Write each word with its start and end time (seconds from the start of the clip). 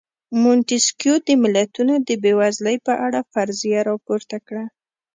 مونتیسکیو 0.41 1.15
د 1.27 1.29
ملتونو 1.43 1.93
د 2.07 2.09
بېوزلۍ 2.23 2.77
په 2.87 2.93
اړه 3.05 3.19
فرضیه 3.31 3.79
راپورته 3.89 4.37
کړه. 4.47 4.65